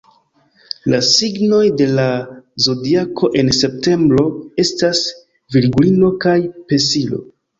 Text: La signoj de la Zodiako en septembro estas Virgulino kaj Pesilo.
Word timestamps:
La 0.91 0.99
signoj 1.07 1.59
de 1.81 1.85
la 1.99 2.05
Zodiako 2.67 3.29
en 3.43 3.53
septembro 3.57 4.25
estas 4.65 5.03
Virgulino 5.57 6.11
kaj 6.25 6.35
Pesilo. 6.73 7.23